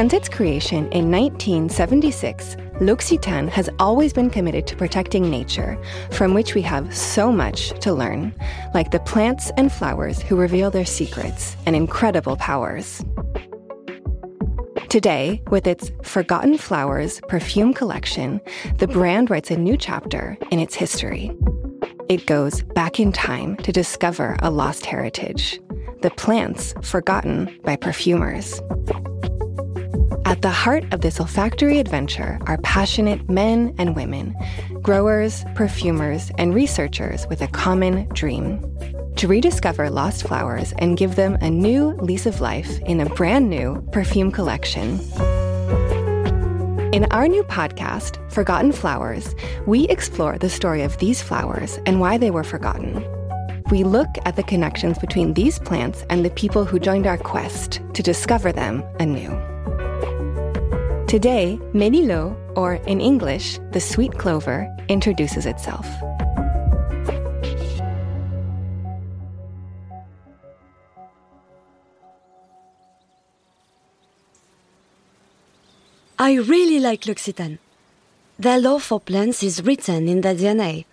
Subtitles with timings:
[0.00, 5.78] Since its creation in 1976, L'Occitane has always been committed to protecting nature,
[6.10, 8.34] from which we have so much to learn,
[8.72, 13.04] like the plants and flowers who reveal their secrets and incredible powers.
[14.88, 18.40] Today, with its Forgotten Flowers perfume collection,
[18.78, 21.30] the brand writes a new chapter in its history.
[22.08, 25.60] It goes back in time to discover a lost heritage
[26.00, 28.62] the plants forgotten by perfumers.
[30.30, 34.36] At the heart of this olfactory adventure are passionate men and women,
[34.80, 38.62] growers, perfumers, and researchers with a common dream
[39.16, 43.50] to rediscover lost flowers and give them a new lease of life in a brand
[43.50, 45.00] new perfume collection.
[46.94, 49.34] In our new podcast, Forgotten Flowers,
[49.66, 53.04] we explore the story of these flowers and why they were forgotten.
[53.72, 57.80] We look at the connections between these plants and the people who joined our quest
[57.94, 59.49] to discover them anew.
[61.10, 65.84] Today, Mélilot, or in English, the sweet clover, introduces itself.
[76.16, 77.58] I really like L'Occitane.
[78.38, 80.84] Their love for plants is written in their DNA.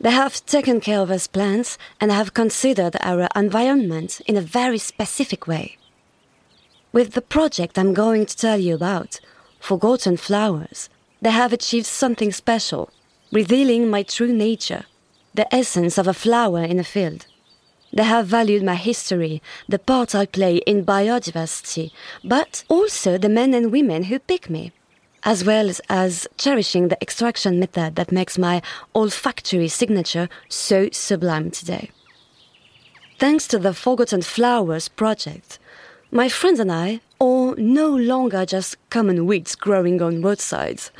[0.00, 4.78] They have taken care of us plants and have considered our environment in a very
[4.78, 5.76] specific way.
[6.94, 9.20] With the project I'm going to tell you about,
[9.64, 10.90] forgotten flowers,
[11.22, 12.90] they have achieved something special,
[13.32, 14.84] revealing my true nature,
[15.32, 17.24] the essence of a flower in a field.
[17.90, 21.92] They have valued my history, the part I play in biodiversity,
[22.22, 24.72] but also the men and women who pick me,
[25.22, 28.60] as well as cherishing the extraction method that makes my
[28.94, 31.90] olfactory signature so sublime today.
[33.18, 35.58] Thanks to the Forgotten Flowers project,
[36.14, 40.92] my friends and I are no longer just common weeds growing on roadsides.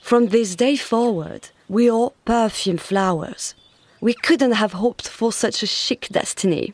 [0.00, 3.56] From this day forward, we are perfume flowers.
[4.00, 6.72] We couldn't have hoped for such a chic destiny.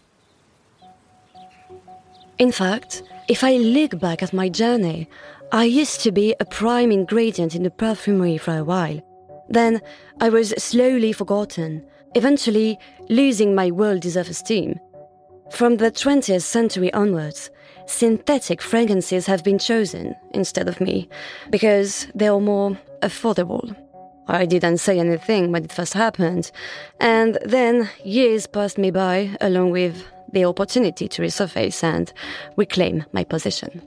[2.38, 5.08] In fact, if I look back at my journey,
[5.50, 9.00] I used to be a prime ingredient in the perfumery for a while.
[9.48, 9.80] Then
[10.20, 14.78] I was slowly forgotten, eventually losing my well deserved esteem.
[15.50, 17.50] From the 20th century onwards,
[17.90, 21.08] synthetic fragrances have been chosen instead of me
[21.50, 23.76] because they are more affordable.
[24.28, 26.52] I didn't say anything when it first happened,
[27.00, 32.12] and then years passed me by along with the opportunity to resurface and
[32.56, 33.82] reclaim my position.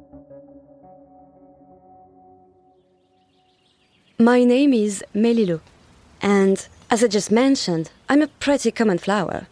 [4.20, 5.62] My name is Mélilot,
[6.22, 9.48] and as I just mentioned, I'm a pretty common flower.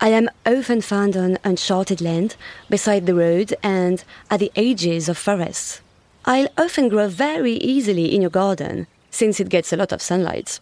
[0.00, 2.36] I am often found on uncharted land,
[2.68, 5.80] beside the road, and at the edges of forests.
[6.24, 10.60] I'll often grow very easily in your garden, since it gets a lot of sunlight.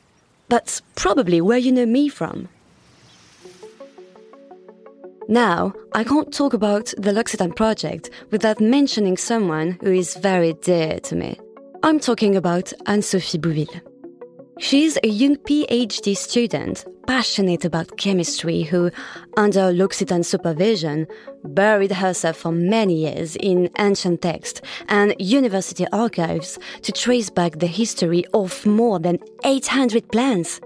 [0.49, 2.49] That's probably where you know me from.
[5.27, 11.01] Now, I can't talk about the L'Occitane project without mentioning someone who is very dear
[11.01, 11.41] to me.
[11.83, 13.94] I'm talking about Anne Sophie Bouville.
[14.59, 18.91] She's a young PhD student passionate about chemistry who,
[19.37, 21.09] under L'Occitane supervision,
[21.43, 27.67] buried herself for many years in ancient texts and university archives to trace back the
[27.67, 30.61] history of more than 800 plants.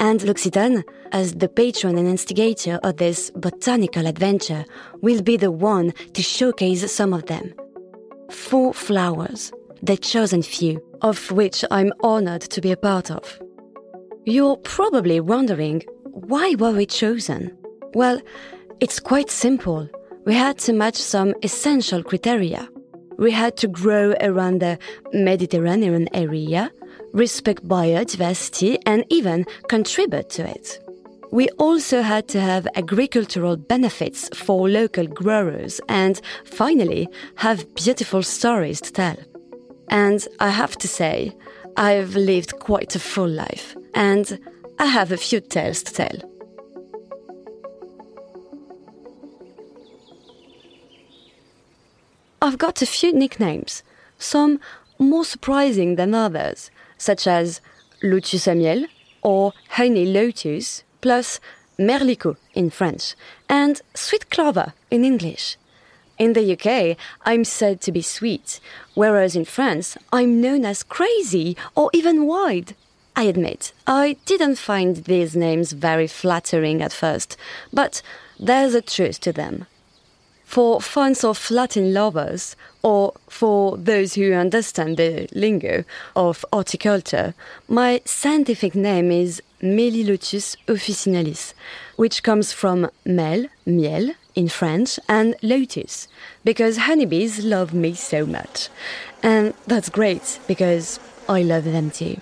[0.00, 0.82] And L'Occitane,
[1.12, 4.64] as the patron and instigator of this botanical adventure,
[5.00, 7.54] will be the one to showcase some of them.
[8.30, 9.52] Four flowers,
[9.82, 13.40] the chosen few, of which I'm honored to be a part of.
[14.24, 17.56] You're probably wondering why were we chosen?
[17.94, 18.20] Well,
[18.80, 19.88] it's quite simple.
[20.24, 22.68] We had to match some essential criteria.
[23.16, 24.78] We had to grow around the
[25.12, 26.70] Mediterranean area,
[27.12, 30.78] respect biodiversity, and even contribute to it.
[31.30, 38.80] We also had to have agricultural benefits for local growers and, finally, have beautiful stories
[38.82, 39.16] to tell.
[39.90, 41.34] And I have to say,
[41.76, 44.38] I've lived quite a full life, and
[44.78, 46.18] I have a few tales to tell.
[52.40, 53.82] I've got a few nicknames,
[54.18, 54.60] some
[54.98, 57.60] more surprising than others, such as
[58.02, 58.86] Lotus à miel
[59.22, 61.40] or Honey Lotus, plus
[61.78, 63.14] Merlicot in French,
[63.48, 65.56] and Sweet Clover in English.
[66.18, 68.58] In the UK, I'm said to be sweet,
[68.94, 72.74] whereas in France, I'm known as crazy or even wild.
[73.14, 77.36] I admit, I didn't find these names very flattering at first,
[77.72, 78.02] but
[78.38, 79.66] there's a truth to them.
[80.44, 85.84] For fans of Latin lovers, or for those who understand the lingo
[86.16, 87.34] of horticulture,
[87.68, 91.54] my scientific name is Melilotus officinalis,
[91.96, 96.06] which comes from mel, miel in French, and lotus,
[96.44, 98.68] because honeybees love me so much.
[99.20, 102.20] And that's great because I love them too.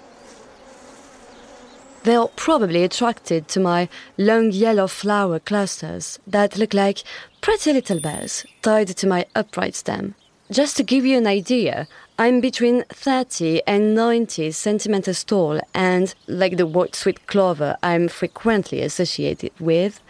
[2.05, 7.03] They are probably attracted to my long yellow flower clusters that look like
[7.43, 10.15] pretty little bells tied to my upright stem.
[10.51, 11.87] Just to give you an idea,
[12.19, 18.81] I'm between 30 and 90 centimeters tall, and like the white sweet clover I'm frequently
[18.81, 20.01] associated with,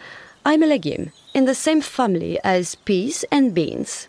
[0.47, 4.07] I'm a legume in the same family as peas and beans.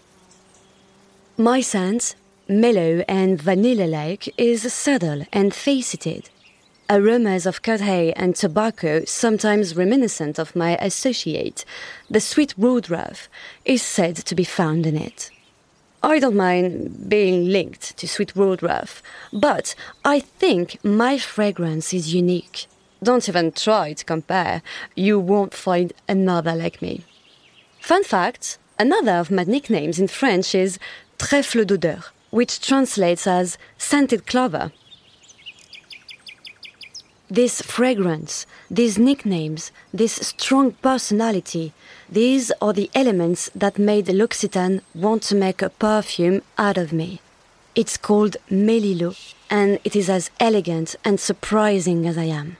[1.36, 2.14] My scent,
[2.46, 6.30] mellow and vanilla like, is subtle and faceted
[6.88, 11.64] aromas of cut hay and tobacco, sometimes reminiscent of my associate,
[12.08, 13.28] the sweet woodruff,
[13.64, 15.32] is said to be found in it.
[16.04, 19.02] I don't mind being linked to sweet woodruff,
[19.32, 19.74] but
[20.04, 22.68] I think my fragrance is unique.
[23.02, 24.62] Don't even try to compare,
[24.94, 27.04] you won't find another like me.
[27.80, 30.78] Fun fact another of my nicknames in French is
[31.18, 34.72] trèfle d'odeur, which translates as scented clover.
[37.30, 41.74] This fragrance, these nicknames, this strong personality,
[42.08, 47.20] these are the elements that made L'Occitane want to make a perfume out of me.
[47.74, 52.56] It's called Mélilot, and it is as elegant and surprising as I am.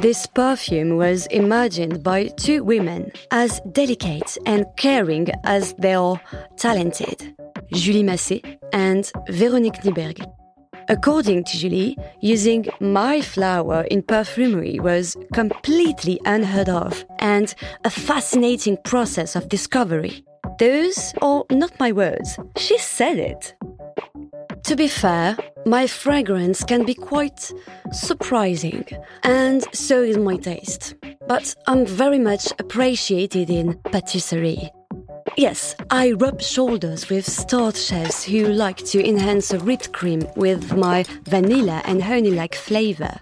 [0.00, 6.20] This perfume was imagined by two women as delicate and caring as they are
[6.56, 7.34] talented
[7.72, 8.40] Julie Massé
[8.72, 10.24] and Véronique Nyberg.
[10.88, 17.52] According to Julie, using my flower in perfumery was completely unheard of and
[17.84, 20.24] a fascinating process of discovery.
[20.60, 23.54] Those are not my words, she said it.
[24.62, 27.52] To be fair, my fragrance can be quite
[27.92, 28.84] surprising,
[29.22, 30.94] and so is my taste.
[31.26, 34.70] But I'm very much appreciated in patisserie.
[35.36, 40.74] Yes, I rub shoulders with start chefs who like to enhance a whipped cream with
[40.74, 43.14] my vanilla and honey like flavor.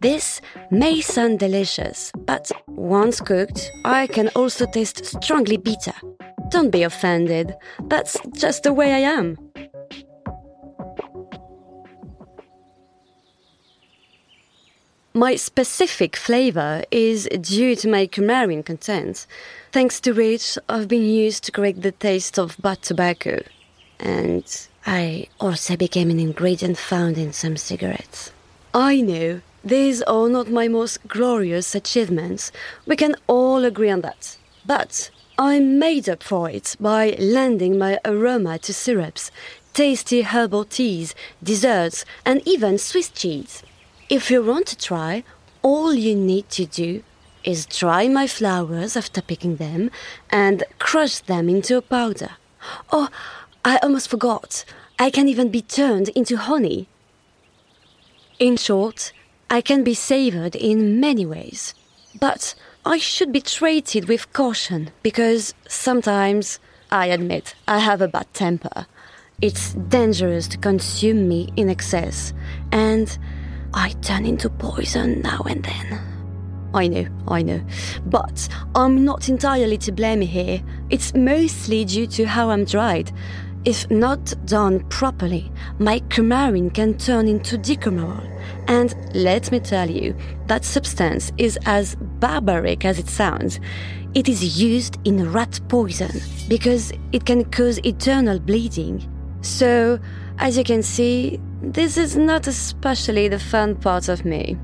[0.00, 0.40] This
[0.70, 5.94] may sound delicious, but once cooked, I can also taste strongly bitter.
[6.50, 7.54] Don't be offended,
[7.86, 9.38] that's just the way I am.
[15.14, 19.26] My specific flavor is due to my coumarin content,
[19.70, 23.42] thanks to which I've been used to correct the taste of bad tobacco.
[24.00, 24.44] And
[24.86, 28.32] I also became an ingredient found in some cigarettes.
[28.72, 32.50] I know these are not my most glorious achievements.
[32.86, 34.38] We can all agree on that.
[34.64, 39.30] But I made up for it by lending my aroma to syrups,
[39.74, 43.62] tasty herbal teas, desserts, and even Swiss cheese.
[44.12, 45.24] If you want to try,
[45.62, 47.02] all you need to do
[47.44, 49.90] is dry my flowers after picking them
[50.28, 52.32] and crush them into a powder.
[52.92, 53.08] Oh,
[53.64, 54.66] I almost forgot.
[54.98, 56.88] I can even be turned into honey.
[58.38, 59.14] In short,
[59.48, 61.72] I can be savored in many ways.
[62.20, 66.58] But I should be treated with caution because sometimes,
[66.90, 68.84] I admit, I have a bad temper.
[69.40, 72.34] It's dangerous to consume me in excess,
[72.70, 73.18] and
[73.74, 76.00] I turn into poison now and then.
[76.74, 77.60] I know, I know.
[78.06, 80.62] But I'm not entirely to blame here.
[80.90, 83.12] It's mostly due to how I'm dried.
[83.64, 88.28] If not done properly, my coumarin can turn into dicumarol.
[88.66, 93.60] And let me tell you, that substance is as barbaric as it sounds.
[94.14, 99.08] It is used in rat poison because it can cause eternal bleeding.
[99.42, 99.98] So,
[100.38, 104.56] as you can see, this is not especially the fun part of me.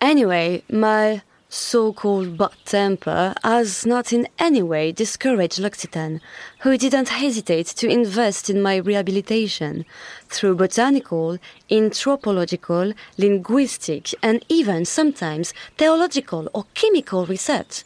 [0.00, 6.20] Anyway, my so called bad temper has not in any way discouraged L'Occitane,
[6.60, 9.84] who didn't hesitate to invest in my rehabilitation
[10.28, 11.38] through botanical,
[11.70, 17.84] anthropological, linguistic, and even sometimes theological or chemical research.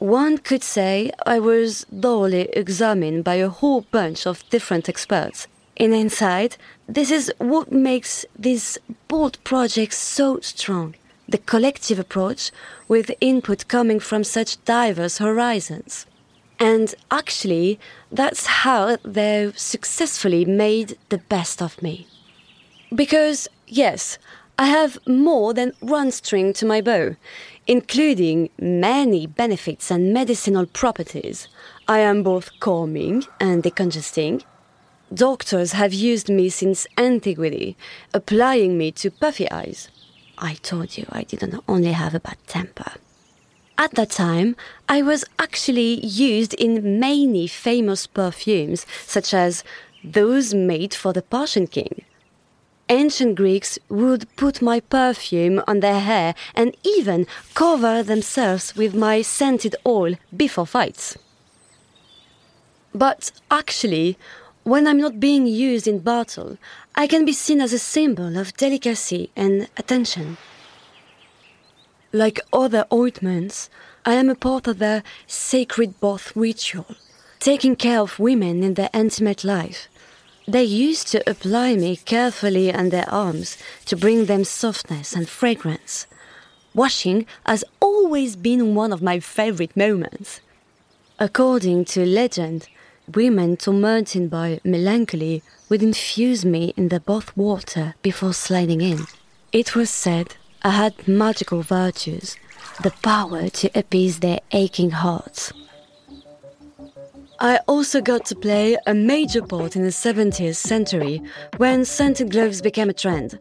[0.00, 5.46] One could say I was thoroughly examined by a whole bunch of different experts.
[5.76, 6.56] In hindsight,
[6.88, 8.78] this is what makes these
[9.08, 10.94] bold projects so strong
[11.28, 12.50] the collective approach
[12.88, 16.06] with input coming from such diverse horizons.
[16.58, 17.78] And actually,
[18.10, 22.06] that's how they've successfully made the best of me.
[22.92, 24.18] Because, yes,
[24.58, 27.16] I have more than one string to my bow,
[27.70, 31.46] including many benefits and medicinal properties.
[31.86, 34.42] I am both calming and decongesting.
[35.14, 37.76] Doctors have used me since antiquity,
[38.12, 39.88] applying me to puffy eyes.
[40.36, 42.90] I told you I didn't only have a bad temper.
[43.78, 44.56] At that time,
[44.88, 49.62] I was actually used in many famous perfumes, such as
[50.02, 52.02] those made for the Persian king.
[52.90, 59.22] Ancient Greeks would put my perfume on their hair and even cover themselves with my
[59.22, 61.16] scented oil before fights.
[62.92, 64.18] But actually,
[64.64, 66.58] when I'm not being used in battle,
[66.96, 70.36] I can be seen as a symbol of delicacy and attention.
[72.12, 73.70] Like other ointments,
[74.04, 76.96] I am a part of the sacred bath ritual,
[77.38, 79.86] taking care of women in their intimate life.
[80.50, 86.08] They used to apply me carefully on their arms to bring them softness and fragrance.
[86.74, 90.40] Washing has always been one of my favorite moments.
[91.20, 92.66] According to legend,
[93.14, 99.06] women tormented by melancholy would infuse me in the bath water before sliding in.
[99.52, 102.36] It was said I had magical virtues,
[102.82, 105.52] the power to appease their aching hearts.
[107.42, 111.22] I also got to play a major part in the 70th century
[111.56, 113.38] when scented gloves became a trend.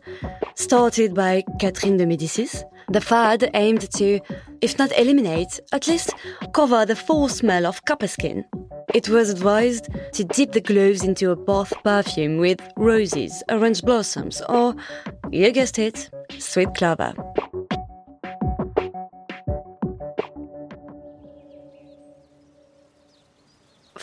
[0.55, 4.21] Started by Catherine de Medicis, the fad aimed to,
[4.61, 6.13] if not eliminate, at least
[6.53, 8.45] cover the full smell of copper skin.
[8.93, 14.41] It was advised to dip the gloves into a bath perfume with roses, orange blossoms,
[14.47, 14.75] or,
[15.29, 17.13] you guessed it, sweet clover.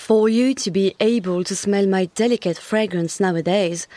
[0.07, 3.89] For you to be able to smell my delicate fragrance nowadays,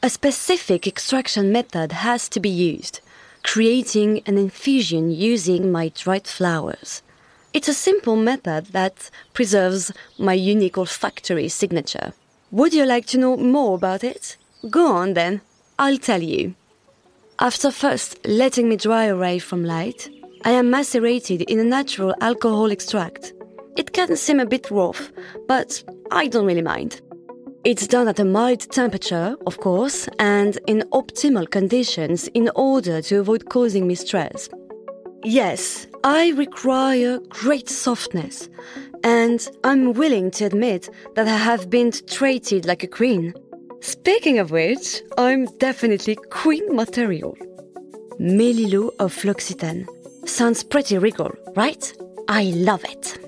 [0.00, 3.00] a specific extraction method has to be used,
[3.42, 7.02] creating an infusion using my dried flowers.
[7.52, 12.12] It's a simple method that preserves my unique olfactory signature.
[12.52, 14.36] Would you like to know more about it?
[14.70, 15.40] Go on then,
[15.80, 16.54] I'll tell you.
[17.40, 20.10] After first letting me dry away from light,
[20.44, 23.32] I am macerated in a natural alcohol extract.
[23.76, 25.12] It can seem a bit rough,
[25.46, 27.00] but I don't really mind.
[27.64, 33.18] It's done at a mild temperature, of course, and in optimal conditions in order to
[33.18, 34.48] avoid causing me stress.
[35.24, 38.48] Yes, I require great softness,
[39.02, 43.34] and I'm willing to admit that I have been treated like a queen.
[43.80, 47.36] Speaking of which, I'm definitely queen material.
[48.20, 49.86] Mélilot of L'Occitane.
[50.24, 51.92] Sounds pretty regal, right?
[52.28, 53.25] I love it.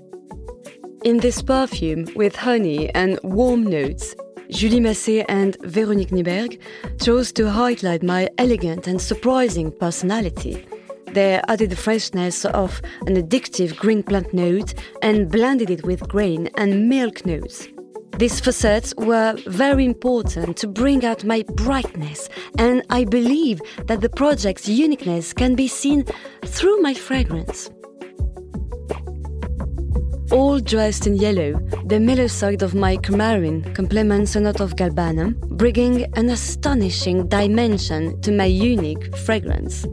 [1.05, 4.17] In this perfume, with honey and warm notes,
[4.51, 6.59] Julie Massé and Véronique Nyberg
[7.01, 10.67] chose to highlight my elegant and surprising personality.
[11.13, 16.51] They added the freshness of an addictive green plant note and blended it with grain
[16.57, 17.69] and milk notes.
[18.19, 22.29] These facets were very important to bring out my brightness,
[22.59, 26.05] and I believe that the project's uniqueness can be seen
[26.45, 27.71] through my fragrance.
[30.31, 35.39] All dressed in yellow, the mellow side of my coumarin complements a note of galbanum,
[35.57, 39.87] bringing an astonishing dimension to my unique fragrance.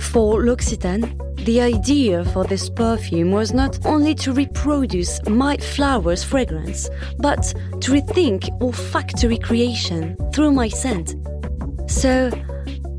[0.00, 6.90] For L'Occitane, the idea for this perfume was not only to reproduce my flower's fragrance,
[7.18, 11.14] but to rethink olfactory creation through my scent.
[11.88, 12.30] So,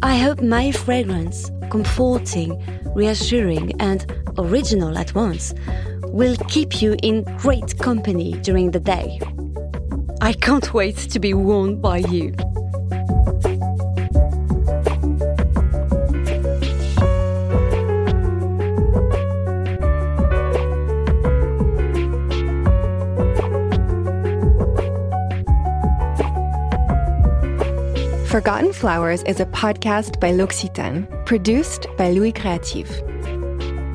[0.03, 2.63] I hope my fragrance, comforting,
[2.95, 4.05] reassuring, and
[4.37, 5.53] original at once,
[6.11, 9.19] will keep you in great company during the day.
[10.21, 12.35] I can't wait to be worn by you.
[28.27, 32.89] Forgotten Flowers is a podcast by L'Occitane, produced by Louie Créative.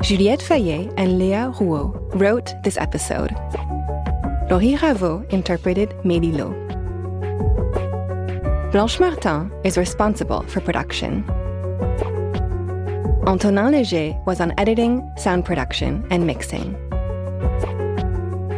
[0.06, 3.32] Juliette Fayet and Léa Rouaud wrote this episode.
[4.48, 6.54] Laurie Raveau interpreted Mélilot.
[8.70, 11.24] Blanche Martin is responsible for production.
[13.26, 16.74] Antonin Léger was on editing, sound production, and mixing.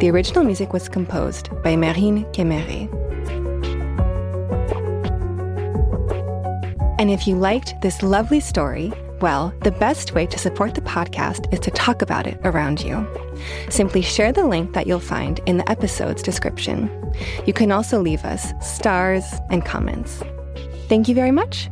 [0.01, 2.93] The original music was composed by Marine Quéméré.
[7.01, 11.53] And if you liked this lovely story, well, the best way to support the podcast
[11.53, 13.07] is to talk about it around you.
[13.69, 16.91] Simply share the link that you'll find in the episode's description.
[17.47, 20.23] You can also leave us stars and comments.
[20.89, 21.69] Thank you very much,